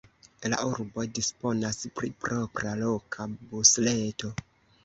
La 0.53 0.57
urbo 0.69 1.03
disponas 1.19 1.79
pri 1.99 2.11
propra 2.25 2.73
loka 2.81 3.29
busreto. 3.53 4.35